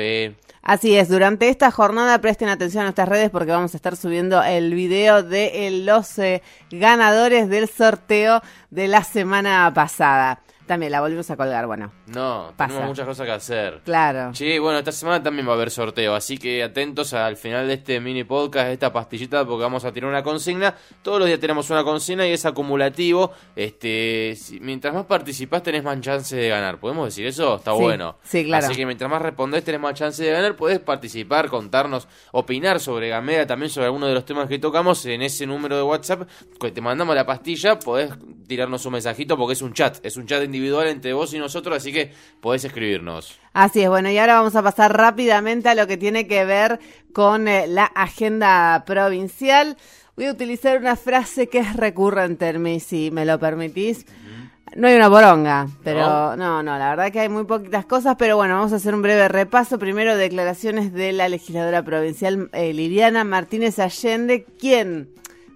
Así 0.62 0.96
es, 0.96 1.10
durante 1.10 1.50
esta 1.50 1.72
jornada 1.72 2.20
presten 2.20 2.49
atención 2.49 2.82
a 2.82 2.86
nuestras 2.86 3.10
redes 3.10 3.32
porque 3.32 3.52
vamos 3.52 3.74
a 3.74 3.77
estar 3.77 3.96
subiendo 3.96 4.44
el 4.44 4.74
video 4.74 5.24
de 5.24 5.82
los 5.84 6.20
eh, 6.20 6.44
ganadores 6.70 7.49
del 7.49 7.68
sorteo 7.68 8.41
de 8.70 8.88
la 8.88 9.04
semana 9.04 9.71
pasada. 9.74 10.41
También 10.70 10.91
la 10.91 11.01
volvimos 11.01 11.27
a 11.31 11.35
colgar, 11.35 11.65
bueno. 11.65 11.91
No, 12.05 12.53
Pasa. 12.55 12.67
tenemos 12.67 12.89
muchas 12.89 13.07
cosas 13.07 13.25
que 13.25 13.31
hacer. 13.31 13.81
Claro. 13.85 14.35
Sí, 14.35 14.59
bueno, 14.59 14.77
esta 14.77 14.91
semana 14.91 15.23
también 15.23 15.48
va 15.48 15.53
a 15.53 15.55
haber 15.55 15.71
sorteo, 15.71 16.13
así 16.13 16.37
que 16.37 16.62
atentos 16.62 17.12
al 17.15 17.37
final 17.37 17.67
de 17.67 17.73
este 17.73 17.99
mini 17.99 18.23
podcast, 18.23 18.67
de 18.67 18.73
esta 18.73 18.93
pastillita, 18.93 19.43
porque 19.45 19.63
vamos 19.63 19.84
a 19.84 19.91
tirar 19.91 20.07
una 20.12 20.21
consigna. 20.21 20.75
Todos 21.01 21.17
los 21.17 21.27
días 21.27 21.40
tenemos 21.40 21.67
una 21.71 21.84
consigna 21.84 22.27
y 22.27 22.34
es 22.34 22.45
acumulativo. 22.45 23.31
Este, 23.55 24.35
si- 24.35 24.59
mientras 24.59 24.93
más 24.93 25.05
participás 25.07 25.63
tenés 25.63 25.84
más 25.84 25.99
chance 26.01 26.35
de 26.35 26.49
ganar. 26.49 26.79
¿Podemos 26.79 27.05
decir 27.07 27.25
eso? 27.25 27.55
Está 27.55 27.71
Sí, 27.73 27.81
bueno. 27.81 28.17
sí, 28.21 28.45
claro. 28.45 28.67
Así 28.67 28.75
que 28.75 28.85
mientras 28.85 29.09
más 29.09 29.23
respondés 29.23 29.63
tenés 29.63 29.81
más 29.81 29.95
chance 29.95 30.23
de 30.23 30.31
ganar. 30.31 30.55
Podés 30.55 30.77
participar, 30.79 31.49
contarnos, 31.49 32.07
opinar 32.31 32.79
sobre 32.79 33.09
Gamera, 33.09 33.47
también 33.47 33.71
sobre 33.71 33.87
alguno 33.87 34.05
de 34.05 34.13
los 34.13 34.23
temas 34.23 34.47
que 34.47 34.59
tocamos 34.59 35.03
en 35.07 35.23
ese 35.23 35.47
número 35.47 35.77
de 35.77 35.81
WhatsApp 35.81 36.29
que 36.62 36.70
te 36.71 36.79
mandamos 36.79 37.15
la 37.15 37.25
pastilla. 37.25 37.79
Podés 37.79 38.12
tirarnos 38.50 38.86
un 38.86 38.94
mensajito 38.94 39.38
porque 39.38 39.54
es 39.54 39.62
un 39.62 39.74
chat, 39.74 40.04
es 40.04 40.18
un 40.18 40.26
chat 40.26 40.44
individual 40.44 40.88
entre 40.88 41.14
vos 41.14 41.34
y 41.34 41.40
nosotros, 41.40 41.78
así 41.78 41.94
que 41.94 42.12
podés 42.42 42.66
escribirnos. 42.66 43.40
Así 43.54 43.82
es, 43.82 43.90
bueno, 43.90 44.10
y 44.10 44.18
ahora 44.18 44.34
vamos 44.34 44.55
a 44.55 44.64
pasar 44.64 44.98
rápidamente 44.98 45.70
a 45.70 45.76
lo 45.76 45.88
que 45.88 45.96
tiene 45.96 46.28
que 46.28 46.44
ver 46.44 46.80
con 47.14 47.48
eh, 47.48 47.68
la 47.68 47.86
agenda 47.86 48.84
provincial. 48.86 49.77
Voy 50.18 50.26
a 50.26 50.32
utilizar 50.32 50.80
una 50.80 50.98
frase 50.98 51.48
que 51.48 51.60
es 51.60 51.76
recurrente 51.77 52.50
en 52.50 52.62
mí, 52.62 52.80
si 52.82 53.12
me 53.12 53.24
lo 53.24 53.40
permitís. 53.40 54.05
No 54.76 54.88
hay 54.88 54.96
una 54.96 55.08
boronga, 55.08 55.68
pero 55.84 56.36
no, 56.36 56.62
no, 56.62 56.77
la 56.77 56.90
verdad 56.92 57.12
que 57.12 57.22
hay 57.22 57.30
muy 57.30 57.44
poquitas 57.46 57.86
cosas, 57.86 58.18
pero 58.20 58.36
bueno, 58.36 58.55
vamos 58.55 58.72
a 58.72 58.76
hacer 58.76 58.94
un 58.94 59.02
breve 59.02 59.27
repaso. 59.27 59.80
Primero, 59.80 60.16
declaraciones 60.16 60.94
de 60.94 61.12
la 61.12 61.27
legisladora 61.27 61.82
provincial 61.82 62.50
eh, 62.54 62.72
Liliana 62.72 63.24
Martínez 63.24 63.80
Allende, 63.80 64.46
quien 64.59 65.09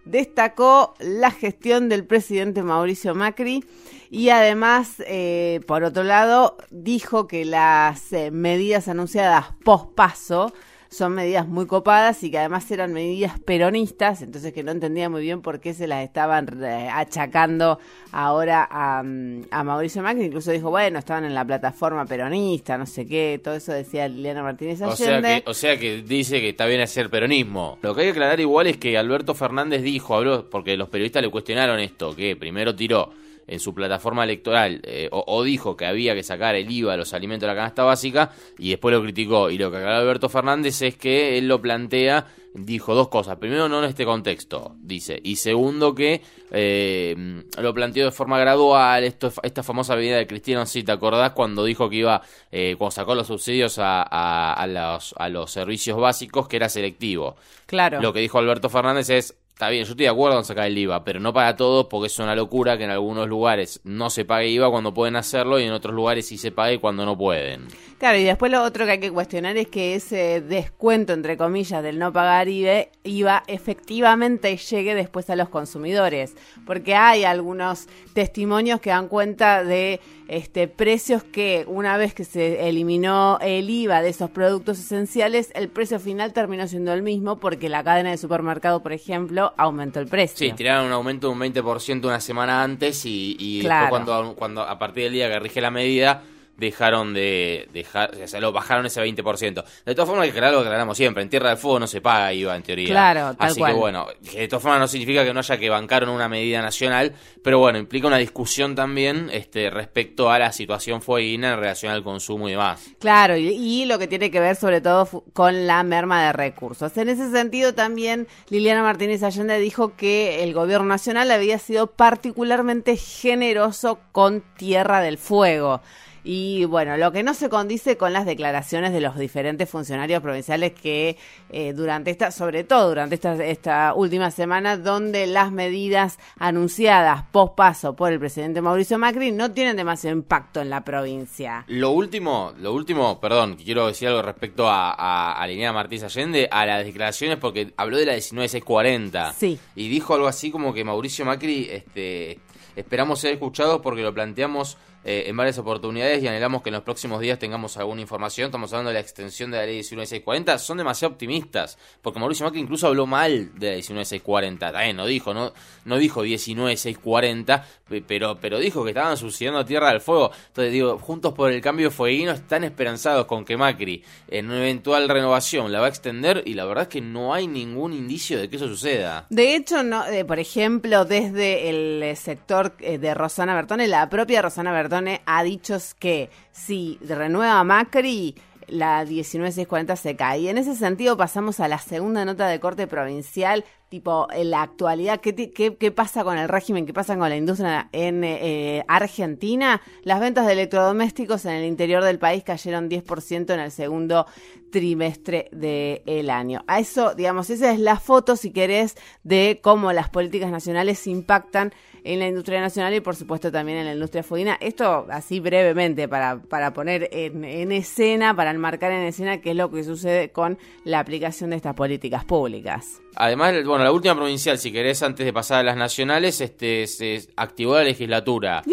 destacó 0.06 0.94
la 1.00 1.32
gestión 1.32 1.90
del 1.90 2.06
presidente 2.06 2.64
Mauricio 2.64 3.16
Macri 3.16 3.64
y 4.10 4.30
además, 4.30 5.02
eh, 5.08 5.62
por 5.66 5.84
otro 5.84 6.04
lado, 6.04 6.58
dijo 6.70 7.28
que 7.28 7.46
las 7.46 8.14
eh, 8.14 8.30
medidas 8.32 8.88
anunciadas 8.88 9.48
post 9.64 9.94
paso 9.96 10.54
son 10.94 11.14
medidas 11.14 11.48
muy 11.48 11.66
copadas 11.66 12.24
y 12.24 12.30
que 12.30 12.38
además 12.38 12.70
eran 12.70 12.94
medidas 12.94 13.40
peronistas, 13.40 14.22
entonces 14.22 14.54
que 14.54 14.64
no 14.64 14.72
entendía 14.72 15.10
muy 15.10 15.24
bien 15.24 15.42
por 15.42 15.60
qué 15.60 15.74
se 15.74 15.88
las 15.88 16.04
estaban 16.04 16.48
eh, 16.64 16.88
achacando 16.92 17.80
ahora 18.12 18.68
a, 18.70 19.02
mm, 19.04 19.46
a 19.50 19.64
Mauricio 19.64 20.04
Macri. 20.04 20.26
Incluso 20.26 20.52
dijo, 20.52 20.70
bueno, 20.70 21.00
estaban 21.00 21.26
en 21.26 21.34
la 21.34 21.44
plataforma 21.44 22.06
peronista, 22.06 22.78
no 22.78 22.86
sé 22.86 23.08
qué, 23.08 23.42
todo 23.44 23.56
eso 23.56 23.74
decía 23.74 24.08
Liliana 24.08 24.44
Martínez 24.44 24.82
O 24.82 24.96
sea, 24.96 25.18
Allende. 25.18 25.42
que, 25.44 25.50
o 25.50 25.54
sea 25.54 25.78
que 25.78 26.04
dice 26.04 26.40
que 26.40 26.50
está 26.50 26.68
bien 26.68 26.82
hacer 26.82 27.10
peronismo. 27.10 27.80
Lo 27.82 27.96
que 27.96 28.02
hay 28.02 28.08
que 28.08 28.12
aclarar 28.12 28.40
igual 28.40 28.68
es 28.68 28.78
que 28.78 28.98
Alberto 28.98 29.34
Fernández 29.34 29.82
dijo, 29.82 30.16
habló, 30.16 30.50
porque 30.50 30.78
los 30.78 30.90
periodistas 30.90 31.24
le 31.24 31.30
cuestionaron 31.30 31.80
esto, 31.80 32.16
que 32.16 32.36
primero 32.36 32.76
tiró 32.76 33.10
en 33.48 33.60
su 33.60 33.74
plataforma 33.74 34.24
electoral 34.24 34.82
eh, 34.84 35.10
o, 35.12 35.24
o 35.28 35.44
dijo 35.44 35.76
que 35.76 35.86
había 35.86 36.16
que 36.16 36.24
sacar 36.24 36.56
el 36.56 36.70
IVA 36.72 36.94
a 36.94 36.98
los 36.98 37.14
alimentos 37.14 37.42
de 37.48 37.54
la 37.54 37.56
canasta 37.60 37.84
básica 37.84 38.32
y 38.58 38.70
después 38.70 38.94
lo 38.96 39.02
criticó. 39.02 39.50
Y 39.50 39.58
lo 39.58 39.70
que 39.72 39.78
aclaró 39.78 39.98
Alberto 39.98 40.30
Fernández 40.30 40.82
es 40.82 40.96
que 40.96 41.38
él 41.38 41.48
lo 41.48 41.62
plantea, 41.62 42.26
dijo 42.54 42.96
dos 42.96 43.10
cosas. 43.10 43.38
Primero, 43.38 43.68
no 43.68 43.80
en 43.80 43.90
este 43.90 44.06
contexto, 44.06 44.76
dice. 44.80 45.20
Y 45.24 45.36
segundo, 45.38 45.94
que 45.94 46.22
eh, 46.52 47.44
lo 47.62 47.74
planteó 47.74 48.06
de 48.06 48.12
forma 48.12 48.40
gradual. 48.40 49.04
Esto, 49.04 49.32
esta 49.44 49.64
famosa 49.64 49.96
medida 49.96 50.18
de 50.18 50.28
Cristiano, 50.28 50.66
si 50.66 50.84
te 50.84 50.92
acordás, 50.92 51.32
cuando 51.32 51.66
dijo 51.66 51.90
que 51.90 51.98
iba, 51.98 52.22
eh, 52.52 52.76
cuando 52.78 52.92
sacó 52.92 53.16
los 53.16 53.28
subsidios 53.28 53.80
a, 53.80 54.04
a- 54.04 54.54
a 54.54 54.68
los, 54.68 55.14
a 55.18 55.30
los 55.30 55.52
servicios 55.52 55.98
básicos, 56.00 56.48
que 56.48 56.56
era 56.58 56.70
selectivo. 56.70 57.36
Claro. 57.66 58.02
Lo 58.02 58.14
que 58.14 58.20
dijo 58.20 58.38
Alberto 58.38 58.70
Fernández 58.70 59.10
es, 59.10 59.36
está 59.54 59.70
bien, 59.70 59.86
yo 59.86 59.92
estoy 59.92 60.06
de 60.06 60.10
acuerdo 60.10 60.40
en 60.40 60.46
sacar 60.46 60.66
el 60.66 60.78
IVA, 60.78 61.04
pero 61.04 61.20
no 61.20 61.32
para 61.32 61.56
todos 61.56 61.86
porque 61.86 62.08
es 62.08 62.20
una 62.20 62.36
locura 62.36 62.78
que 62.78 62.86
en 62.86 62.90
algunos 62.90 63.28
lugares 63.28 63.80
no 63.84 64.10
se 64.10 64.26
pague 64.26 64.50
IVA 64.50 64.70
cuando 64.72 64.94
pueden 64.94 65.16
hacerlo 65.16 65.60
y 65.60 65.64
en 65.64 65.72
otros 65.72 65.94
lugares 65.94 66.28
sí 66.28 66.38
se 66.38 66.52
pague 66.52 66.80
cuando 66.80 67.06
no 67.06 67.18
pueden. 67.18 67.68
Claro, 68.00 68.18
y 68.18 68.24
después 68.24 68.52
lo 68.52 68.64
otro 68.64 68.86
que 68.86 68.92
hay 68.94 69.00
que 69.00 69.12
cuestionar 69.12 69.56
es 69.56 69.68
que 69.68 69.96
ese 69.96 70.42
descuento, 70.42 71.14
entre 71.14 71.38
comillas, 71.38 71.84
del 71.84 72.00
no 72.00 72.12
pagar 72.12 72.50
IVA, 72.50 72.88
IVA 73.04 73.44
efectivamente 73.48 74.58
llegue 74.58 74.96
después 74.96 75.30
a 75.30 75.36
los 75.36 75.50
consumidores, 75.50 76.36
porque 76.66 76.96
hay 76.96 77.24
algunos 77.24 77.88
testimonios 78.14 78.82
que 78.82 78.90
dan 78.90 79.08
cuenta 79.08 79.64
de 79.64 80.02
este 80.28 80.68
precios 80.68 81.24
que 81.24 81.66
una 81.68 81.98
vez 81.98 82.14
que 82.14 82.24
se 82.24 82.68
eliminó 82.68 83.38
el 83.42 83.70
IVA 83.70 84.02
de 84.02 84.10
esos 84.10 84.30
productos 84.32 84.80
esenciales, 84.80 85.52
el 85.54 85.70
precio 85.70 86.00
final 86.00 86.34
terminó 86.34 86.68
siendo 86.68 86.94
el 86.94 87.04
mismo 87.04 87.40
porque 87.40 87.70
la 87.70 87.84
cadena 87.84 88.12
de 88.12 88.18
supermercado, 88.18 88.82
por 88.82 88.94
ejemplo, 88.94 89.43
aumentó 89.58 90.00
el 90.00 90.08
precio. 90.08 90.38
Sí, 90.48 90.54
tiraron 90.54 90.86
un 90.88 90.92
aumento 90.94 91.28
de 91.28 91.34
un 91.34 91.40
20% 91.40 92.06
una 92.06 92.20
semana 92.20 92.64
antes 92.64 93.06
y, 93.06 93.36
y 93.40 93.62
Claro. 93.62 93.86
después 93.86 94.04
cuando, 94.06 94.36
cuando 94.36 94.62
a 94.62 94.78
partir 94.80 95.04
del 95.06 95.14
día 95.14 95.30
que 95.30 95.40
rige 95.40 95.60
la 95.62 95.72
medida 95.72 96.22
dejaron 96.64 97.14
de 97.14 97.68
dejar, 97.74 98.12
o 98.24 98.28
sea, 98.28 98.40
lo 98.40 98.52
bajaron 98.52 98.86
ese 98.86 99.02
20%. 99.02 99.64
De 99.86 99.96
todas 99.96 100.08
formas, 100.08 100.24
hay 100.24 100.32
que 100.32 100.38
aclarar 100.38 100.54
lo 100.54 100.62
aclaramos 100.62 100.98
siempre, 100.98 101.24
en 101.24 101.30
Tierra 101.30 101.50
del 101.50 101.58
Fuego 101.58 101.80
no 101.80 101.88
se 101.88 102.02
paga 102.02 102.34
IVA 102.34 102.56
en 102.56 102.64
teoría. 102.64 102.88
Claro, 102.90 103.36
tal 103.36 103.50
Así 103.50 103.60
cual. 103.60 103.74
que 103.74 103.80
bueno, 103.80 104.08
de 104.22 104.48
todas 104.48 104.64
formas 104.64 104.80
no 104.80 104.88
significa 104.88 105.24
que 105.24 105.34
no 105.34 105.40
haya 105.40 105.58
que 105.58 105.70
bancar 105.70 106.04
en 106.04 106.10
una 106.10 106.28
medida 106.30 106.62
nacional, 106.62 107.14
pero 107.44 107.60
bueno, 107.60 107.78
implica 107.78 108.08
una 108.08 108.18
discusión 108.18 108.76
también 108.76 109.30
este 109.32 109.70
respecto 109.70 110.32
a 110.32 110.40
la 110.40 110.52
situación 110.52 111.02
fueguina 111.02 111.54
en 111.54 111.60
relación 111.60 111.92
al 111.92 112.04
consumo 112.04 112.48
y 112.48 112.52
demás. 112.52 112.82
Claro, 113.00 113.36
y, 113.38 113.50
y 113.50 113.86
lo 113.86 114.00
que 114.00 114.08
tiene 114.08 114.32
que 114.32 114.40
ver 114.40 114.56
sobre 114.56 114.82
todo 114.82 115.08
con 115.34 115.68
la 115.68 115.84
merma 115.84 116.26
de 116.26 116.34
recursos. 116.34 116.96
En 116.98 117.10
ese 117.10 117.32
sentido 117.32 117.74
también 117.74 118.28
Liliana 118.50 118.84
Martínez 118.84 119.24
Allende 119.24 119.60
dijo 119.60 119.96
que 119.96 120.44
el 120.44 120.54
gobierno 120.54 120.88
nacional 120.88 121.32
había 121.32 121.60
sido 121.60 121.88
particularmente 121.88 122.98
generoso 122.98 124.00
con 124.12 124.44
Tierra 124.58 125.02
del 125.02 125.18
Fuego. 125.18 125.82
Y 126.24 126.64
bueno, 126.66 126.96
lo 126.96 127.12
que 127.12 127.22
no 127.22 127.34
se 127.34 127.50
condice 127.50 127.98
con 127.98 128.14
las 128.14 128.26
declaraciones 128.26 128.94
de 128.94 129.02
los 129.02 129.18
diferentes 129.18 129.70
funcionarios 129.70 130.22
provinciales 130.22 130.72
que 130.72 131.18
eh, 131.50 131.74
durante 131.74 132.12
esta, 132.12 132.32
sobre 132.32 132.64
todo 132.64 132.90
durante 132.90 133.16
esta, 133.16 133.44
esta 133.44 133.94
última 133.94 134.32
semana, 134.32 134.78
donde 134.78 135.28
las 135.28 135.52
medidas 135.52 136.18
anunciadas 136.40 137.24
post 137.32 137.56
paso 137.56 137.96
por 137.96 138.12
el 138.12 138.20
presidente 138.20 138.62
Mauricio 138.62 138.98
Macri 138.98 139.32
no 139.32 139.52
tienen 139.52 139.76
demasiado 139.76 140.16
impacto 140.16 140.62
en 140.62 140.70
la 140.70 140.84
provincia. 140.84 141.66
Lo 141.68 141.92
último, 141.92 142.54
lo 142.58 142.74
último, 142.74 143.20
perdón, 143.20 143.56
quiero 143.56 143.88
decir 143.88 144.08
algo 144.08 144.22
respecto 144.22 144.70
a, 144.70 144.92
a, 144.92 145.34
a 145.34 145.48
Liliana 145.48 145.74
Martínez 145.74 146.04
Allende, 146.04 146.48
a 146.50 146.66
las 146.66 146.86
declaraciones, 146.86 147.38
porque 147.38 147.74
habló 147.76 147.98
de 147.98 148.06
la 148.06 148.14
19640. 148.14 149.34
Sí. 149.34 149.60
Y 149.76 149.90
dijo 149.90 150.14
algo 150.14 150.28
así 150.28 150.52
como 150.52 150.74
que 150.74 150.84
Mauricio 150.84 151.26
Macri, 151.26 151.68
este, 151.70 152.40
esperamos 152.76 153.20
ser 153.20 153.34
escuchados 153.34 153.82
porque 153.82 154.02
lo 154.02 154.14
planteamos 154.14 154.78
eh, 155.06 155.26
en 155.28 155.36
varias 155.38 155.58
oportunidades 155.58 156.22
y 156.24 156.28
anhelamos 156.28 156.62
que 156.62 156.70
en 156.70 156.76
los 156.76 156.84
próximos 156.84 157.20
días 157.22 157.40
tengamos 157.40 157.78
alguna 157.78 158.02
información. 158.02 158.46
Estamos 158.48 158.72
hablando 158.74 158.90
de 158.90 158.96
la 158.96 159.00
extensión 159.00 159.52
de 159.52 159.58
la 159.58 159.66
ley 159.66 159.78
19640. 159.84 160.58
Son 160.60 160.78
demasiado 160.78 161.14
optimistas, 161.14 161.78
porque 162.02 162.20
Mauricio 162.20 162.46
Macri 162.46 162.62
incluso 162.62 162.88
habló 162.88 163.06
mal 163.06 163.52
de 163.60 163.72
la 163.72 163.76
19640. 163.78 164.72
También 164.72 164.96
no 164.96 165.06
dijo, 165.06 165.34
no, 165.34 165.54
no 165.86 165.98
dijo 165.98 166.24
19640, 166.24 167.66
pe- 167.90 168.04
pero, 168.06 168.38
pero 168.40 168.60
dijo 168.60 168.84
que 168.84 168.92
estaban 168.92 169.18
suicidando 169.18 169.66
Tierra 169.66 169.90
del 169.90 170.02
Fuego. 170.02 170.32
Entonces 170.48 170.74
digo, 170.74 170.98
Juntos 171.00 171.34
por 171.34 171.52
el 171.52 171.62
Cambio 171.62 171.92
Fueguino 171.92 172.32
están 172.32 172.64
esperanzados 172.64 173.26
con 173.26 173.46
que 173.46 173.58
Macri 173.58 174.04
en 174.30 174.48
una 174.48 174.58
eventual 174.60 175.10
renovación 175.10 175.72
la 175.72 175.80
va 175.80 175.88
a 175.88 175.90
extender 175.90 176.44
y 176.46 176.54
la 176.54 176.66
verdad 176.66 176.84
es 176.84 176.90
que 176.90 177.02
no 177.02 177.34
hay 177.34 177.48
ningún 177.48 177.94
indicio 177.94 178.40
de 178.40 178.50
que 178.50 178.56
eso 178.56 178.68
suceda. 178.68 179.26
De 179.30 179.56
hecho, 179.56 179.84
no, 179.84 180.06
eh, 180.08 180.26
por 180.26 180.40
ejemplo, 180.40 181.06
desde 181.06 181.70
el 181.70 182.16
sector 182.18 182.74
eh, 182.80 182.98
de 182.98 183.14
Rosana 183.14 183.56
Bertone, 183.56 183.88
la 183.88 184.10
propia 184.10 184.42
Rosana 184.42 184.72
Bertone 184.72 184.93
ha 185.26 185.44
dicho 185.44 185.78
que 186.00 186.30
si 186.52 187.00
renueva 187.02 187.64
Macri, 187.64 188.36
la 188.68 189.06
19640 189.06 189.96
se 189.96 190.16
cae. 190.16 190.42
Y 190.42 190.48
en 190.50 190.58
ese 190.58 190.76
sentido 190.76 191.18
pasamos 191.18 191.60
a 191.60 191.68
la 191.68 191.78
segunda 191.78 192.26
nota 192.26 192.48
de 192.48 192.60
corte 192.60 192.88
provincial, 192.88 193.64
tipo 193.90 194.28
en 194.32 194.50
la 194.50 194.64
actualidad, 194.64 195.22
¿qué, 195.22 195.36
qué, 195.36 195.76
qué 195.76 195.92
pasa 195.92 196.24
con 196.24 196.38
el 196.38 196.50
régimen, 196.50 196.86
qué 196.86 196.94
pasa 196.94 197.16
con 197.16 197.30
la 197.30 197.36
industria 197.36 197.90
en 197.92 198.24
eh, 198.24 198.84
Argentina? 198.88 199.82
Las 200.04 200.20
ventas 200.20 200.48
de 200.48 200.54
electrodomésticos 200.54 201.46
en 201.46 201.54
el 201.54 201.66
interior 201.66 202.04
del 202.04 202.20
país 202.20 202.44
cayeron 202.44 202.90
10% 202.90 203.54
en 203.54 203.60
el 203.60 203.72
segundo 203.72 204.26
trimestre 204.72 205.50
del 205.52 206.30
año. 206.30 206.64
A 206.68 206.80
eso, 206.80 207.14
digamos, 207.14 207.50
esa 207.52 207.72
es 207.72 207.80
la 207.80 208.00
foto, 208.00 208.36
si 208.36 208.52
querés, 208.52 208.96
de 209.24 209.60
cómo 209.62 209.94
las 209.94 210.10
políticas 210.10 210.50
nacionales 210.50 211.06
impactan 211.06 211.74
en 212.04 212.20
la 212.20 212.28
industria 212.28 212.62
nacional 212.62 212.94
y 212.94 213.00
por 213.00 213.16
supuesto 213.16 213.52
también 213.52 213.80
en 213.80 213.86
la 213.86 213.94
industria 213.94 214.24
fueguina. 214.24 214.58
Esto 214.60 215.08
así 215.10 215.40
brevemente 215.40 216.08
para, 216.08 216.42
para 216.42 216.74
poner 216.74 217.10
en, 217.12 217.44
en, 217.44 217.72
escena, 217.72 218.36
para 218.36 218.52
enmarcar 218.52 218.92
en 218.92 219.04
escena 219.04 219.42
qué 219.42 219.52
es 219.52 219.56
lo 219.56 219.72
que 219.72 219.84
sucede 219.84 220.30
con 220.30 220.58
la 220.84 221.00
aplicación 221.00 221.52
de 221.52 221.58
estas 221.58 221.76
políticas 221.76 222.26
públicas. 222.26 223.02
Además, 223.16 223.54
bueno, 223.64 223.84
la 223.84 223.92
última 223.92 224.16
provincial, 224.16 224.58
si 224.58 224.72
querés, 224.72 225.04
antes 225.04 225.26
de 225.26 225.34
pasar 225.34 225.60
a 225.60 225.64
las 225.64 225.78
nacionales, 225.78 226.42
este, 226.42 226.88
se 226.88 227.28
activó 227.36 227.76
la 227.76 227.84
legislatura. 227.84 228.64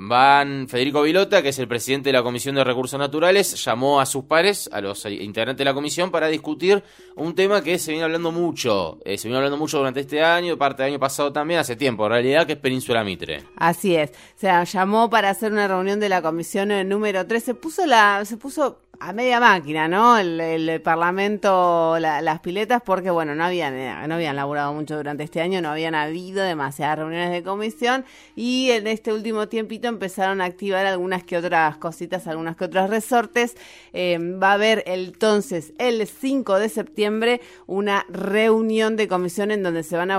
Van 0.00 0.68
Federico 0.68 1.02
Vilota, 1.02 1.42
que 1.42 1.48
es 1.48 1.58
el 1.58 1.66
presidente 1.66 2.10
de 2.10 2.12
la 2.12 2.22
Comisión 2.22 2.54
de 2.54 2.62
Recursos 2.62 2.98
Naturales, 3.00 3.64
llamó 3.64 4.00
a 4.00 4.06
sus 4.06 4.24
pares, 4.24 4.70
a 4.72 4.80
los 4.80 5.04
integrantes 5.06 5.58
de 5.58 5.64
la 5.64 5.74
comisión, 5.74 6.12
para 6.12 6.28
discutir 6.28 6.84
un 7.16 7.34
tema 7.34 7.62
que 7.62 7.80
se 7.80 7.90
viene 7.90 8.04
hablando 8.04 8.30
mucho. 8.30 9.00
Eh, 9.04 9.18
se 9.18 9.26
viene 9.26 9.38
hablando 9.38 9.56
mucho 9.56 9.78
durante 9.78 9.98
este 10.00 10.22
año, 10.22 10.56
parte 10.56 10.84
del 10.84 10.92
año 10.92 11.00
pasado 11.00 11.32
también, 11.32 11.58
hace 11.58 11.74
tiempo, 11.74 12.06
en 12.06 12.12
realidad, 12.12 12.46
que 12.46 12.52
es 12.52 12.58
Península 12.60 13.02
Mitre. 13.02 13.42
Así 13.56 13.96
es. 13.96 14.10
O 14.10 14.38
sea, 14.38 14.62
llamó 14.62 15.10
para 15.10 15.30
hacer 15.30 15.50
una 15.50 15.66
reunión 15.66 15.98
de 15.98 16.08
la 16.08 16.22
comisión 16.22 16.68
número 16.88 17.26
3. 17.26 17.42
Se 17.42 17.54
puso 17.54 17.84
la, 17.84 18.24
se 18.24 18.36
puso 18.36 18.78
a 19.00 19.12
media 19.12 19.38
máquina, 19.40 19.88
¿no? 19.88 20.18
El, 20.18 20.80
Parlamento, 20.82 21.98
las 21.98 22.40
piletas, 22.40 22.82
porque 22.84 23.10
bueno, 23.10 23.34
no 23.34 23.44
habían, 23.44 23.74
eh, 23.74 23.94
no 24.06 24.14
habían 24.14 24.36
laburado 24.36 24.72
mucho 24.72 24.96
durante 24.96 25.24
este 25.24 25.40
año, 25.40 25.60
no 25.60 25.70
habían 25.70 25.94
habido 25.94 26.42
demasiadas 26.42 26.98
reuniones 26.98 27.30
de 27.30 27.42
comisión 27.42 28.04
y 28.36 28.70
en 28.70 28.86
este 28.86 29.12
último 29.12 29.48
tiempito 29.48 29.88
empezaron 29.88 30.40
a 30.40 30.44
activar 30.44 30.86
algunas 30.86 31.24
que 31.24 31.36
otras 31.36 31.76
cositas, 31.76 32.26
algunas 32.26 32.56
que 32.56 32.64
otros 32.64 32.90
resortes. 32.90 33.56
Eh, 33.92 34.18
va 34.18 34.50
a 34.50 34.54
haber 34.54 34.82
entonces 34.86 35.72
el 35.78 36.06
5 36.06 36.58
de 36.58 36.68
septiembre 36.68 37.40
una 37.66 38.06
reunión 38.08 38.96
de 38.96 39.08
comisión 39.08 39.50
en 39.50 39.62
donde 39.62 39.82
se 39.82 39.96
van 39.96 40.10
a 40.10 40.16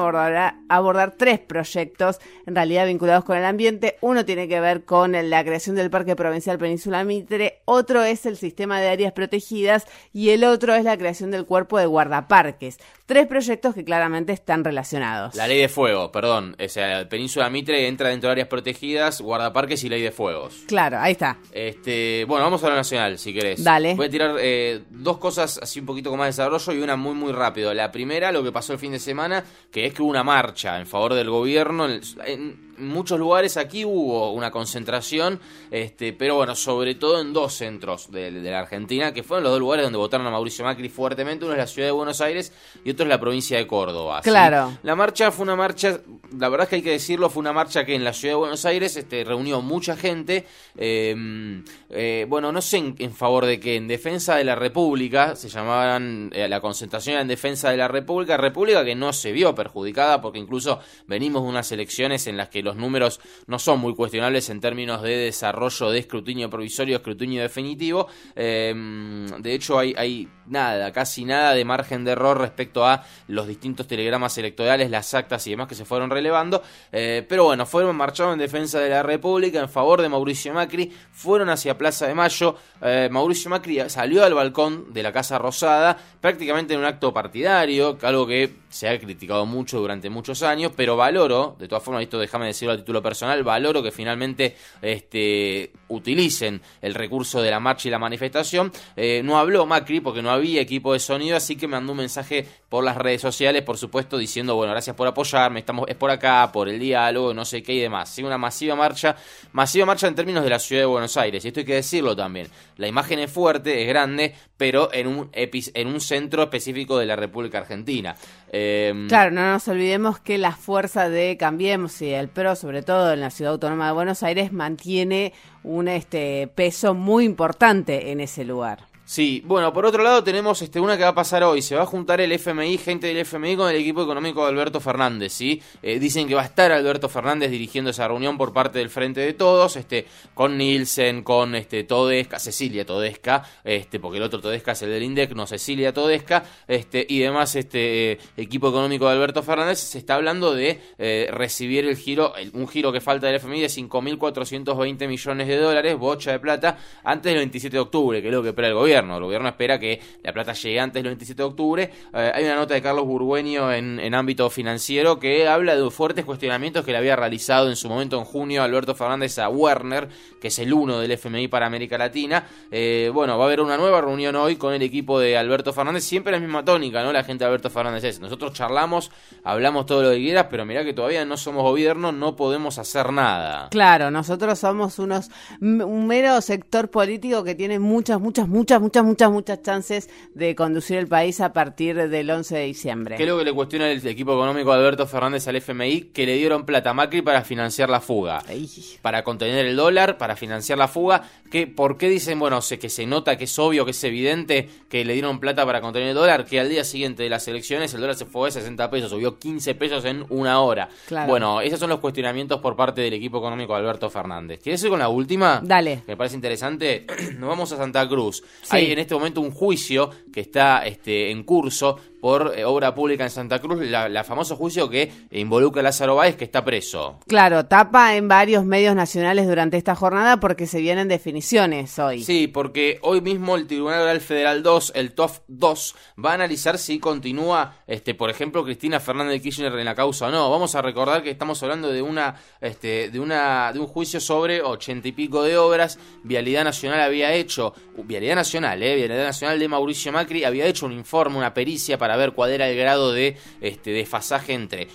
abordar 0.67 1.15
tres 1.17 1.39
proyectos 1.39 2.19
en 2.45 2.55
realidad 2.55 2.85
vinculados 2.85 3.23
con 3.23 3.37
el 3.37 3.45
ambiente. 3.45 3.97
Uno 4.01 4.25
tiene 4.25 4.47
que 4.47 4.59
ver 4.59 4.85
con 4.85 5.11
la 5.11 5.43
creación 5.43 5.75
del 5.75 5.89
Parque 5.89 6.15
Provincial 6.15 6.57
Península 6.57 7.03
Mitre, 7.03 7.61
otro 7.65 8.03
es 8.03 8.25
el 8.25 8.37
sistema 8.37 8.68
de 8.77 8.89
áreas 8.89 9.13
protegidas 9.13 9.87
y 10.13 10.29
el 10.29 10.43
otro 10.43 10.75
es 10.75 10.83
la 10.83 10.97
creación 10.97 11.31
del 11.31 11.45
cuerpo 11.45 11.79
de 11.79 11.85
guardaparques. 11.85 12.77
Tres 13.05 13.25
proyectos 13.25 13.73
que 13.73 13.83
claramente 13.83 14.33
están 14.33 14.63
relacionados. 14.63 15.33
La 15.35 15.47
ley 15.47 15.59
de 15.59 15.69
fuego, 15.69 16.11
perdón. 16.11 16.55
O 16.63 16.69
sea, 16.69 17.09
Península 17.09 17.49
Mitre 17.49 17.87
entra 17.87 18.09
dentro 18.09 18.27
de 18.27 18.33
áreas 18.33 18.47
protegidas, 18.47 19.21
guardaparques 19.21 19.83
y 19.83 19.89
ley 19.89 20.01
de 20.01 20.11
fuegos. 20.11 20.63
Claro, 20.67 20.99
ahí 20.99 21.13
está. 21.13 21.37
Este, 21.51 22.25
bueno, 22.27 22.45
vamos 22.45 22.63
a 22.63 22.69
lo 22.69 22.75
nacional, 22.75 23.17
si 23.17 23.33
querés. 23.33 23.63
Dale. 23.63 23.95
Voy 23.95 24.05
a 24.05 24.09
tirar 24.09 24.35
eh, 24.39 24.83
dos 24.89 25.17
cosas 25.17 25.59
así 25.61 25.79
un 25.79 25.85
poquito 25.87 26.09
con 26.09 26.19
más 26.19 26.27
desarrollo 26.27 26.73
y 26.73 26.81
una 26.81 26.95
muy, 26.95 27.15
muy 27.15 27.31
rápido. 27.31 27.73
La 27.73 27.91
primera, 27.91 28.31
lo 28.31 28.43
que 28.43 28.51
pasó 28.51 28.73
el 28.73 28.79
fin 28.79 28.91
de 28.91 28.99
semana, 28.99 29.43
que 29.71 29.85
es 29.85 29.93
que 29.93 30.01
hubo 30.01 30.09
una 30.09 30.23
marcha 30.23 30.79
en 30.79 30.85
favor 30.85 31.13
del 31.13 31.29
gobierno. 31.29 31.87
En, 31.87 32.68
muchos 32.79 33.19
lugares 33.19 33.57
aquí 33.57 33.85
hubo 33.85 34.31
una 34.31 34.51
concentración, 34.51 35.39
este, 35.71 36.13
pero 36.13 36.35
bueno, 36.35 36.55
sobre 36.55 36.95
todo 36.95 37.21
en 37.21 37.33
dos 37.33 37.53
centros 37.53 38.11
de, 38.11 38.31
de 38.31 38.51
la 38.51 38.59
Argentina, 38.59 39.13
que 39.13 39.23
fueron 39.23 39.43
los 39.43 39.53
dos 39.53 39.59
lugares 39.59 39.83
donde 39.83 39.97
votaron 39.97 40.25
a 40.27 40.31
Mauricio 40.31 40.65
Macri 40.65 40.89
fuertemente. 40.89 41.45
Uno 41.45 41.53
es 41.53 41.59
la 41.59 41.67
ciudad 41.67 41.87
de 41.87 41.91
Buenos 41.91 42.21
Aires 42.21 42.53
y 42.83 42.91
otro 42.91 43.03
es 43.03 43.09
la 43.09 43.19
provincia 43.19 43.57
de 43.57 43.67
Córdoba. 43.67 44.21
Claro. 44.21 44.77
La 44.83 44.95
marcha 44.95 45.31
fue 45.31 45.43
una 45.43 45.55
marcha, 45.55 45.99
la 46.37 46.49
verdad 46.49 46.65
es 46.65 46.69
que 46.69 46.75
hay 46.77 46.81
que 46.81 46.91
decirlo, 46.91 47.29
fue 47.29 47.41
una 47.41 47.53
marcha 47.53 47.85
que 47.85 47.95
en 47.95 48.03
la 48.03 48.13
ciudad 48.13 48.33
de 48.33 48.39
Buenos 48.39 48.65
Aires 48.65 48.95
este, 48.95 49.23
reunió 49.23 49.61
mucha 49.61 49.95
gente. 49.95 50.45
Em, 50.77 51.63
eh, 51.89 52.25
bueno, 52.27 52.51
no 52.51 52.61
sé 52.61 52.77
en, 52.77 53.13
favor 53.13 53.45
de 53.45 53.59
que 53.59 53.75
en 53.75 53.87
defensa 53.87 54.35
de 54.35 54.43
la 54.43 54.55
República, 54.55 55.35
se 55.35 55.49
llamaban, 55.49 56.31
eh, 56.33 56.47
la 56.47 56.61
concentración 56.61 57.19
en 57.19 57.27
defensa 57.27 57.69
de 57.71 57.77
la 57.77 57.87
República, 57.87 58.37
República 58.37 58.83
que 58.85 58.95
no 58.95 59.13
se 59.13 59.31
vio 59.31 59.53
perjudicada 59.55 60.21
porque 60.21 60.39
incluso 60.39 60.79
venimos 61.07 61.43
de 61.43 61.49
unas 61.49 61.71
elecciones 61.71 62.27
en 62.27 62.37
las 62.37 62.49
que 62.49 62.63
los 62.69 62.77
números 62.77 63.19
no 63.47 63.57
son 63.57 63.79
muy 63.79 63.95
cuestionables 63.95 64.49
en 64.49 64.59
términos 64.59 65.01
de 65.01 65.17
desarrollo 65.17 65.89
de 65.89 65.99
escrutinio 65.99 66.49
provisorio, 66.49 66.97
escrutinio 66.97 67.41
definitivo. 67.41 68.07
Em, 68.35 69.25
de 69.41 69.53
hecho, 69.53 69.79
hay, 69.79 69.93
hay 69.97 70.27
nada, 70.49 70.91
casi 70.91 71.25
nada 71.25 71.53
de 71.53 71.65
margen 71.65 72.03
de 72.03 72.11
error 72.11 72.37
respecto 72.37 72.85
a 72.85 73.03
los 73.27 73.47
distintos 73.47 73.87
telegramas 73.87 74.37
electorales, 74.37 74.89
las 74.89 75.13
actas 75.13 75.45
y 75.47 75.51
demás 75.51 75.67
que 75.67 75.75
se 75.75 75.85
fueron 75.85 76.09
relevando. 76.09 76.61
Eh, 76.91 77.25
pero 77.27 77.45
bueno, 77.45 77.65
fueron 77.65 77.95
marchados 77.95 78.33
en 78.33 78.39
defensa 78.39 78.79
de 78.79 78.89
la 78.89 79.03
República, 79.03 79.59
en 79.59 79.69
favor 79.69 80.01
de 80.01 80.09
Mauricio 80.09 80.53
Macri, 80.53 80.91
fueron 81.11 81.49
hacia 81.49 81.77
Plaza 81.77 82.07
de 82.07 82.15
Mayo. 82.15 82.55
Eh, 82.81 83.09
Mauricio 83.11 83.49
Macri 83.49 83.89
salió 83.89 84.23
al 84.23 84.33
balcón 84.33 84.93
de 84.93 85.03
la 85.03 85.11
Casa 85.11 85.37
Rosada, 85.37 85.97
prácticamente 86.21 86.73
en 86.73 86.79
un 86.79 86.85
acto 86.85 87.13
partidario, 87.13 87.97
algo 88.01 88.27
que 88.27 88.59
se 88.69 88.87
ha 88.87 88.99
criticado 88.99 89.45
mucho 89.45 89.79
durante 89.79 90.09
muchos 90.09 90.43
años, 90.43 90.71
pero 90.75 90.95
valoro, 90.95 91.55
de 91.59 91.67
todas 91.67 91.83
formas, 91.83 92.03
esto 92.03 92.19
déjame 92.19 92.45
decirlo 92.45 92.73
a 92.73 92.77
título 92.77 93.01
personal, 93.01 93.43
valoro 93.43 93.81
que 93.81 93.91
finalmente 93.91 94.55
este, 94.81 95.71
utilicen 95.87 96.61
el 96.81 96.93
recurso 96.93 97.41
de 97.41 97.51
la 97.51 97.59
marcha 97.59 97.87
y 97.87 97.91
la 97.91 97.99
manifestación. 97.99 98.71
Eh, 98.95 99.21
no 99.23 99.39
habló 99.39 99.65
Macri 99.65 99.99
porque 99.99 100.21
no 100.21 100.31
había 100.39 100.61
equipo 100.61 100.93
de 100.93 100.99
sonido, 100.99 101.37
así 101.37 101.55
que 101.55 101.67
mandó 101.67 101.93
un 101.93 101.99
mensaje 101.99 102.45
por 102.67 102.83
las 102.83 102.97
redes 102.97 103.21
sociales, 103.21 103.61
por 103.61 103.77
supuesto, 103.77 104.17
diciendo, 104.17 104.55
bueno, 104.55 104.71
gracias 104.71 104.95
por 104.95 105.07
apoyarme, 105.07 105.59
estamos, 105.59 105.87
es 105.87 105.95
por 105.95 106.11
acá, 106.11 106.49
por 106.51 106.67
el 106.67 106.79
diálogo, 106.79 107.33
no 107.33 107.45
sé 107.45 107.63
qué 107.63 107.73
y 107.73 107.79
demás. 107.79 108.09
Sí, 108.09 108.23
una 108.23 108.37
masiva 108.37 108.75
marcha, 108.75 109.15
masiva 109.51 109.85
marcha 109.85 110.07
en 110.07 110.15
términos 110.15 110.43
de 110.43 110.49
la 110.49 110.59
ciudad 110.59 110.81
de 110.81 110.87
Buenos 110.87 111.15
Aires, 111.17 111.45
y 111.45 111.47
esto 111.49 111.59
hay 111.59 111.65
que 111.65 111.75
decirlo 111.75 112.15
también. 112.15 112.47
La 112.77 112.87
imagen 112.87 113.19
es 113.19 113.31
fuerte, 113.31 113.81
es 113.81 113.87
grande, 113.87 114.33
pero 114.57 114.93
en 114.93 115.07
un, 115.07 115.29
en 115.33 115.87
un 115.87 116.01
centro 116.01 116.43
específico 116.43 116.97
de 116.97 117.05
la 117.05 117.15
República 117.15 117.59
Argentina. 117.59 118.15
Em, 118.51 119.07
claro, 119.07 119.31
no 119.31 119.51
nos 119.51 119.67
olvidemos 119.67 120.19
que 120.19 120.37
la 120.37 120.51
fuerza 120.51 121.09
de 121.09 121.37
Cambiemos 121.37 122.01
y 122.01 122.13
el 122.13 122.29
PRO, 122.29 122.55
sobre 122.55 122.81
todo 122.81 123.13
en 123.13 123.21
la 123.21 123.29
ciudad 123.29 123.53
autónoma 123.53 123.87
de 123.87 123.93
Buenos 123.93 124.23
Aires, 124.23 124.51
mantiene 124.51 125.33
un 125.63 125.87
este 125.87 126.47
peso 126.47 126.93
muy 126.93 127.25
importante 127.25 128.11
en 128.11 128.21
ese 128.21 128.43
lugar. 128.45 128.88
Sí, 129.09 129.41
bueno, 129.43 129.73
por 129.73 129.87
otro 129.87 130.03
lado 130.03 130.23
tenemos 130.23 130.61
este, 130.61 130.79
una 130.79 130.95
que 130.95 131.01
va 131.01 131.09
a 131.09 131.15
pasar 131.15 131.43
hoy. 131.43 131.63
Se 131.63 131.73
va 131.73 131.81
a 131.81 131.87
juntar 131.87 132.21
el 132.21 132.31
FMI, 132.31 132.77
gente 132.77 133.07
del 133.07 133.17
FMI, 133.17 133.55
con 133.55 133.67
el 133.67 133.77
equipo 133.77 134.03
económico 134.03 134.43
de 134.43 134.49
Alberto 134.49 134.79
Fernández, 134.79 135.33
¿sí? 135.33 135.63
Eh, 135.81 135.97
dicen 135.97 136.27
que 136.27 136.35
va 136.35 136.43
a 136.43 136.45
estar 136.45 136.71
Alberto 136.71 137.09
Fernández 137.09 137.49
dirigiendo 137.49 137.89
esa 137.89 138.07
reunión 138.07 138.37
por 138.37 138.53
parte 138.53 138.77
del 138.77 138.91
Frente 138.91 139.21
de 139.21 139.33
Todos, 139.33 139.77
este, 139.77 140.05
con 140.35 140.59
Nielsen, 140.59 141.23
con 141.23 141.55
este, 141.55 141.85
Todesca, 141.85 142.37
Cecilia 142.37 142.85
Todesca, 142.85 143.43
este, 143.63 143.99
porque 143.99 144.19
el 144.19 144.23
otro 144.25 144.41
Todesca 144.41 144.73
es 144.73 144.81
el 144.83 144.91
del 144.91 145.01
INDEC, 145.01 145.31
no 145.31 145.47
Cecilia 145.47 145.91
Todesca, 145.91 146.43
este, 146.67 147.03
y 147.09 147.17
demás 147.17 147.55
este 147.55 148.19
equipo 148.37 148.69
económico 148.69 149.07
de 149.07 149.13
Alberto 149.13 149.41
Fernández. 149.41 149.79
Se 149.79 149.97
está 149.97 150.13
hablando 150.13 150.53
de 150.53 150.79
eh, 150.99 151.29
recibir 151.31 151.83
el 151.87 151.97
giro, 151.97 152.33
un 152.53 152.67
giro 152.67 152.91
que 152.91 153.01
falta 153.01 153.25
del 153.25 153.37
FMI 153.37 153.61
de 153.61 153.69
5.420 153.69 155.07
millones 155.07 155.47
de 155.47 155.57
dólares, 155.57 155.97
bocha 155.97 156.31
de 156.31 156.37
plata, 156.37 156.77
antes 157.03 157.31
del 157.31 157.39
27 157.39 157.75
de 157.75 157.81
octubre, 157.81 158.21
que 158.21 158.27
es 158.27 158.33
lo 158.35 158.43
que 158.43 158.49
espera 158.49 158.67
el 158.67 158.75
gobierno. 158.75 158.98
El 158.99 159.23
gobierno 159.23 159.49
espera 159.49 159.79
que 159.79 159.99
la 160.23 160.33
plata 160.33 160.53
llegue 160.53 160.79
antes 160.79 161.01
del 161.01 161.11
27 161.11 161.41
de 161.41 161.47
octubre. 161.47 161.91
Eh, 162.13 162.31
hay 162.33 162.43
una 162.43 162.55
nota 162.55 162.73
de 162.73 162.81
Carlos 162.81 163.05
Burgueño 163.05 163.71
en, 163.71 164.13
ámbito 164.13 164.49
financiero 164.49 165.19
que 165.19 165.47
habla 165.47 165.75
de 165.75 165.89
fuertes 165.91 166.25
cuestionamientos 166.25 166.83
que 166.83 166.91
le 166.91 166.97
había 166.97 167.15
realizado 167.15 167.69
en 167.69 167.75
su 167.75 167.87
momento 167.87 168.17
en 168.17 168.25
junio 168.25 168.63
Alberto 168.63 168.95
Fernández 168.95 169.37
a 169.39 169.49
Werner, 169.49 170.09
que 170.41 170.49
es 170.49 170.59
el 170.59 170.73
uno 170.73 170.99
del 170.99 171.11
FMI 171.11 171.47
para 171.47 171.67
América 171.67 171.97
Latina. 171.97 172.45
Eh, 172.71 173.11
bueno, 173.13 173.37
va 173.37 173.45
a 173.45 173.47
haber 173.47 173.61
una 173.61 173.77
nueva 173.77 174.01
reunión 174.01 174.35
hoy 174.35 174.55
con 174.55 174.73
el 174.73 174.81
equipo 174.81 175.19
de 175.19 175.37
Alberto 175.37 175.73
Fernández, 175.73 176.03
siempre 176.03 176.31
la 176.31 176.39
misma 176.39 176.65
tónica, 176.65 177.03
¿no? 177.03 177.13
La 177.13 177.23
gente 177.23 177.43
de 177.43 177.47
Alberto 177.47 177.69
Fernández 177.69 178.03
es, 178.03 178.19
nosotros 178.19 178.53
charlamos, 178.53 179.11
hablamos 179.43 179.85
todo 179.85 180.03
lo 180.03 180.11
que 180.11 180.17
quieras, 180.17 180.47
pero 180.49 180.65
mirá 180.65 180.83
que 180.83 180.93
todavía 180.93 181.23
no 181.25 181.37
somos 181.37 181.63
gobierno, 181.63 182.11
no 182.11 182.35
podemos 182.35 182.77
hacer 182.77 183.11
nada. 183.11 183.69
Claro, 183.69 184.11
nosotros 184.11 184.59
somos 184.59 184.99
unos 184.99 185.29
un 185.61 186.07
mero 186.07 186.39
sector 186.41 186.89
político 186.89 187.43
que 187.43 187.55
tiene 187.55 187.79
muchas, 187.79 188.19
muchas, 188.19 188.47
muchas, 188.47 188.81
muchas, 188.81 188.88
muchas, 189.03 189.31
muchas 189.31 189.61
chances 189.61 190.09
de 190.33 190.55
conducir 190.55 190.97
el 190.97 191.07
país 191.07 191.41
a 191.41 191.53
partir 191.53 192.09
del 192.09 192.29
11 192.29 192.55
de 192.55 192.65
diciembre. 192.65 193.15
¿Qué 193.15 193.23
es 193.23 193.29
lo 193.29 193.37
que 193.37 193.45
le 193.45 193.53
cuestiona 193.53 193.89
el 193.91 194.05
equipo 194.05 194.33
económico 194.33 194.71
de 194.71 194.79
Alberto 194.79 195.07
Fernández 195.07 195.47
al 195.47 195.55
FMI? 195.55 196.09
Que 196.13 196.25
le 196.25 196.35
dieron 196.35 196.65
plata 196.65 196.91
a 196.91 196.93
Macri 196.93 197.21
para 197.21 197.43
financiar 197.43 197.89
la 197.89 198.01
fuga. 198.01 198.41
Ay. 198.47 198.69
Para 199.01 199.23
contener 199.23 199.65
el 199.65 199.75
dólar, 199.75 200.17
para 200.17 200.35
financiar 200.35 200.77
la 200.77 200.87
fuga. 200.87 201.23
Que, 201.49 201.67
¿Por 201.67 201.97
qué 201.97 202.09
dicen, 202.09 202.39
bueno, 202.39 202.61
sé 202.61 202.77
que 202.79 202.89
se 202.89 203.05
nota, 203.05 203.37
que 203.37 203.45
es 203.45 203.59
obvio, 203.59 203.85
que 203.85 203.91
es 203.91 204.03
evidente 204.03 204.69
que 204.87 205.03
le 205.05 205.13
dieron 205.13 205.39
plata 205.39 205.65
para 205.65 205.81
contener 205.81 206.09
el 206.09 206.15
dólar? 206.15 206.45
Que 206.45 206.59
al 206.59 206.69
día 206.69 206.83
siguiente 206.83 207.23
de 207.23 207.29
las 207.29 207.47
elecciones 207.47 207.93
el 207.93 208.01
dólar 208.01 208.15
se 208.15 208.25
fue 208.25 208.49
de 208.49 208.53
60 208.53 208.89
pesos, 208.89 209.09
subió 209.09 209.37
15 209.39 209.75
pesos 209.75 210.05
en 210.05 210.25
una 210.29 210.61
hora. 210.61 210.89
Claro. 211.07 211.29
Bueno, 211.29 211.61
esos 211.61 211.79
son 211.79 211.89
los 211.89 211.99
cuestionamientos 211.99 212.59
por 212.59 212.75
parte 212.75 213.01
del 213.01 213.13
equipo 213.13 213.39
económico 213.39 213.73
de 213.73 213.79
Alberto 213.79 214.09
Fernández. 214.09 214.59
¿Quieres 214.61 214.83
ir 214.83 214.89
con 214.89 214.99
la 214.99 215.09
última? 215.09 215.61
Dale. 215.63 216.03
Me 216.07 216.15
parece 216.15 216.35
interesante. 216.35 217.05
Nos 217.37 217.49
vamos 217.49 217.71
a 217.71 217.77
Santa 217.77 218.07
Cruz. 218.07 218.43
Sí. 218.69 218.75
Hay 218.75 218.91
en 218.91 218.99
este 218.99 219.15
momento 219.15 219.41
un 219.41 219.51
juicio 219.51 220.09
que 220.31 220.41
está 220.41 220.85
este, 220.85 221.31
en 221.31 221.43
curso 221.43 221.97
por 222.21 222.53
eh, 222.55 222.65
obra 222.65 222.93
pública 222.95 223.23
en 223.23 223.29
Santa 223.29 223.59
Cruz, 223.59 223.85
la, 223.85 224.09
la 224.09 224.23
famoso 224.23 224.55
juicio 224.55 224.89
que 224.89 225.11
involucra 225.31 225.81
a 225.81 225.83
Lázaro 225.83 226.15
Báez, 226.15 226.35
que 226.35 226.43
está 226.43 226.63
preso. 226.63 227.19
Claro, 227.27 227.65
tapa 227.65 228.15
en 228.15 228.27
varios 228.27 228.65
medios 228.65 228.95
nacionales 228.95 229.47
durante 229.47 229.77
esta 229.77 229.95
jornada 229.95 230.39
porque 230.39 230.67
se 230.67 230.79
vienen 230.81 231.07
definiciones 231.07 231.97
hoy. 231.99 232.23
Sí, 232.23 232.47
porque 232.47 232.99
hoy 233.01 233.21
mismo 233.21 233.55
el 233.55 233.67
Tribunal 233.67 234.01
Oral 234.01 234.21
Federal 234.21 234.63
2, 234.63 234.93
el 234.95 235.13
TOF 235.13 235.39
2, 235.47 235.95
va 236.23 236.31
a 236.31 236.33
analizar 236.35 236.77
si 236.77 236.99
continúa, 236.99 237.77
este, 237.87 238.13
por 238.15 238.29
ejemplo, 238.29 238.63
Cristina 238.63 238.99
Fernández 238.99 239.33
de 239.33 239.41
Kirchner 239.41 239.73
en 239.73 239.85
la 239.85 239.95
causa 239.95 240.27
o 240.27 240.31
no. 240.31 240.49
Vamos 240.49 240.75
a 240.75 240.81
recordar 240.81 241.23
que 241.23 241.31
estamos 241.31 241.61
hablando 241.63 241.89
de 241.89 242.01
una, 242.01 242.35
este, 242.61 243.09
de 243.09 243.19
una, 243.19 243.71
de 243.73 243.79
un 243.79 243.87
juicio 243.87 244.19
sobre 244.19 244.61
ochenta 244.61 245.07
y 245.07 245.11
pico 245.11 245.43
de 245.43 245.57
obras. 245.57 245.99
Vialidad 246.23 246.63
Nacional 246.63 247.01
había 247.01 247.33
hecho, 247.33 247.73
Vialidad 247.97 248.35
Nacional, 248.35 248.81
eh, 248.83 248.95
Vialidad 248.95 249.25
Nacional 249.25 249.59
de 249.59 249.67
Mauricio 249.67 250.11
Macri 250.11 250.43
había 250.43 250.65
hecho 250.65 250.85
un 250.85 250.93
informe, 250.93 251.37
una 251.37 251.53
pericia 251.53 251.97
para 251.97 252.08
ver 252.17 252.33
cuál 252.33 252.51
era 252.51 252.69
el 252.69 252.77
grado 252.77 253.11
de 253.11 253.37
este, 253.61 253.91
desfasaje 253.91 254.53
entre 254.53 254.87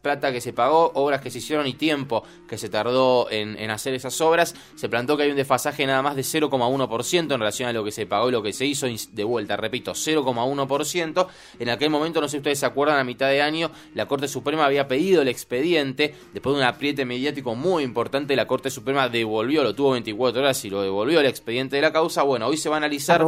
plata 0.00 0.32
que 0.32 0.40
se 0.40 0.52
pagó, 0.52 0.90
obras 0.94 1.20
que 1.20 1.30
se 1.30 1.38
hicieron 1.38 1.66
y 1.66 1.74
tiempo 1.74 2.24
que 2.48 2.58
se 2.58 2.68
tardó 2.68 3.28
en, 3.30 3.70
hacer 3.70 3.94
esas 3.94 4.20
obras. 4.20 4.54
Se 4.74 4.88
plantó 4.88 5.16
que 5.16 5.24
hay 5.24 5.30
un 5.30 5.36
desfasaje 5.36 5.86
nada 5.86 6.02
más 6.02 6.16
de 6.16 6.22
0,1% 6.22 7.18
en 7.18 7.40
relación 7.40 7.68
a 7.68 7.72
lo 7.72 7.84
que 7.84 7.92
se 7.92 8.06
pagó 8.06 8.28
y 8.28 8.32
lo 8.32 8.42
que 8.42 8.52
se 8.52 8.66
hizo. 8.66 8.86
De 9.12 9.24
vuelta, 9.24 9.56
repito, 9.56 9.92
0,1%. 9.92 11.26
En 11.58 11.68
aquel 11.68 11.90
momento, 11.90 12.20
no 12.20 12.28
sé 12.28 12.32
si 12.32 12.36
ustedes 12.38 12.58
se 12.58 12.66
acuerdan, 12.66 12.98
a 12.98 13.04
mitad 13.04 13.28
de 13.28 13.42
año, 13.42 13.70
la 13.94 14.06
Corte 14.06 14.28
Suprema 14.28 14.64
había 14.64 14.88
pedido 14.88 15.22
el 15.22 15.28
expediente. 15.28 16.14
Después 16.32 16.56
de 16.56 16.62
un 16.62 16.66
apriete 16.66 17.04
mediático 17.04 17.54
muy 17.54 17.82
importante, 17.84 18.36
la 18.36 18.46
Corte 18.46 18.70
Suprema 18.70 19.08
devolvió, 19.08 19.62
lo 19.62 19.74
tuvo 19.74 19.92
24 19.92 20.40
horas 20.40 20.64
y 20.64 20.70
lo 20.70 20.82
devolvió 20.82 21.20
el 21.20 21.26
expediente 21.26 21.76
de 21.76 21.82
la 21.82 21.92
causa. 21.92 22.22
Bueno, 22.22 22.46
hoy 22.46 22.56
se 22.56 22.68
va 22.68 22.76
a 22.76 22.78
analizar. 22.78 23.24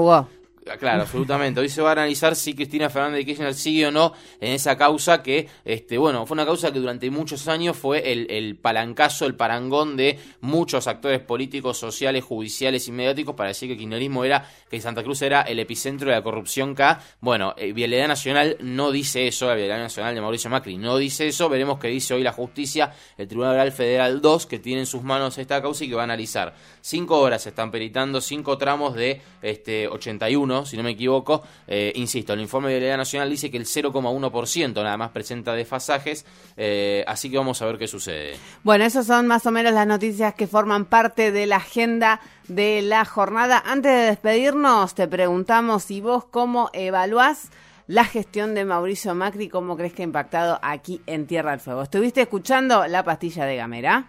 Claro, 0.77 1.03
absolutamente. 1.03 1.61
Hoy 1.61 1.69
se 1.69 1.81
va 1.81 1.91
a 1.91 1.93
analizar 1.93 2.37
si 2.37 2.55
Cristina 2.55 2.91
Fernández 2.91 3.19
de 3.19 3.25
Kirchner 3.27 3.55
sigue 3.55 3.87
o 3.87 3.91
no 3.91 4.13
en 4.41 4.53
esa 4.53 4.77
causa 4.77 5.23
que, 5.23 5.49
este, 5.65 5.99
bueno, 5.99 6.27
fue 6.27 6.35
una 6.35 6.45
causa 6.45 6.73
que 6.73 6.79
durante 6.79 7.11
muchos 7.11 7.49
años 7.49 7.77
fue 7.77 8.13
el, 8.13 8.31
el 8.31 8.57
palancazo, 8.57 9.27
el 9.27 9.35
parangón 9.35 9.97
de 9.97 10.19
muchos 10.41 10.87
actores 10.87 11.21
políticos, 11.21 11.79
sociales, 11.79 12.25
judiciales 12.25 12.87
y 12.89 12.93
mediáticos 12.93 13.35
para 13.35 13.49
decir 13.49 13.69
que 13.69 13.75
el 13.75 13.79
kirchnerismo 13.79 14.25
era, 14.25 14.49
que 14.71 14.81
Santa 14.81 15.03
Cruz 15.03 15.23
era 15.23 15.43
el 15.43 15.59
epicentro 15.59 16.11
de 16.11 16.17
la 16.17 16.23
corrupción 16.23 16.75
K. 16.75 17.01
Bueno, 17.21 17.55
eh, 17.57 17.73
Vialidad 17.73 18.09
Nacional 18.09 18.57
no 18.61 18.91
dice 18.91 19.29
eso, 19.29 19.47
la 19.47 19.55
Vialidad 19.55 19.79
Nacional 19.79 20.15
de 20.15 20.21
Mauricio 20.21 20.51
Macri 20.51 20.77
no 20.77 20.97
dice 20.99 21.29
eso. 21.29 21.49
Veremos 21.49 21.79
qué 21.79 21.89
dice 21.89 22.15
hoy 22.15 22.23
la 22.23 22.33
justicia, 22.33 22.93
el 23.17 23.29
Tribunal 23.29 23.73
Federal 23.73 24.21
2, 24.21 24.47
que 24.47 24.59
tiene 24.59 24.81
en 24.81 24.87
sus 24.87 25.03
manos 25.03 25.39
esta 25.39 25.61
causa 25.63 25.85
y 25.85 25.89
que 25.89 25.95
va 25.95 26.03
a 26.03 26.05
analizar. 26.05 26.55
Cinco 26.81 27.21
horas 27.21 27.47
están 27.47 27.71
peritando, 27.71 28.21
cinco 28.21 28.59
tramos 28.59 28.95
de 28.95 29.21
este 29.43 29.89
81, 29.89 30.58
si 30.65 30.77
no 30.77 30.83
me 30.83 30.91
equivoco. 30.91 31.43
Eh, 31.67 31.93
insisto, 31.97 32.33
el 32.33 32.41
informe 32.41 32.69
de 32.69 32.77
Vialidad 32.77 32.97
Nacional 32.97 33.31
dice 33.31 33.51
que 33.51 33.57
el 33.57 33.67
0,1% 33.67 34.83
nada 34.83 34.97
más 34.97 35.11
presenta 35.11 35.53
desfasajes, 35.55 36.25
eh, 36.57 37.05
así 37.07 37.31
que 37.31 37.39
vamos 37.39 37.61
a 37.63 37.67
ver 37.67 37.79
qué 37.79 37.87
sucede. 37.87 38.37
Bueno, 38.63 38.85
esas 38.85 39.07
son 39.07 39.27
más 39.27 39.47
o 39.47 39.51
menos 39.51 39.73
las 39.73 39.87
noticias 39.87 40.35
que 40.35 40.47
forman 40.47 40.85
parte 40.85 41.33
de 41.33 41.47
la 41.47 41.57
agenda 41.57 42.21
de 42.49 42.83
la 42.83 43.05
jornada. 43.05 43.63
Antes 43.65 43.93
de 43.93 44.07
despedirnos, 44.07 44.95
te 44.95 45.07
preguntamos 45.09 45.85
si 45.85 46.01
vos 46.01 46.25
cómo 46.25 46.71
evaluás 46.73 47.51
la 47.89 48.05
gestión 48.05 48.55
de 48.55 48.67
Mauricio 48.67 49.15
Macri, 49.15 49.49
cómo 49.49 49.77
crees 49.77 49.95
que 49.95 50.03
ha 50.03 50.05
impactado 50.05 50.59
aquí 50.63 51.01
en 51.07 51.27
Tierra 51.27 51.53
del 51.53 51.61
Fuego. 51.61 51.83
¿Estuviste 51.83 52.21
escuchando 52.21 52.87
la 52.87 53.03
pastilla 53.03 53.47
de 53.47 53.57
Gamera? 53.57 54.09